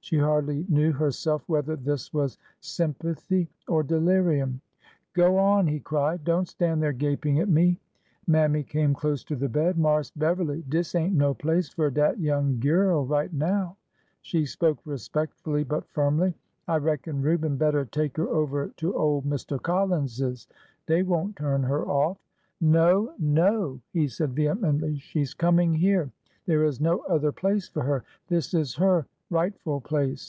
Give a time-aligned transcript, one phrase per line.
[0.00, 4.60] She hardly knew herself whether this was sympathy or de lirium.
[5.16, 7.80] ''Go on 1" he cried." Don't stand there gaping at me!"
[8.28, 12.58] Mammy came close to the bed." Marse Beverly, dis ain't no place fur dat young
[12.60, 13.76] gyurl right now."
[14.22, 16.36] She spoke respectfully but firmly."
[16.68, 19.60] I reckon Reuben better take her over to ole Mr.
[19.60, 20.46] Collins's.
[20.86, 22.18] Dey won't turn her off.""
[22.60, 26.12] No 1 No 1" he said vehemently." She 's coming here.
[26.46, 28.04] There is no other place for her.
[28.28, 30.24] This is her rightful place.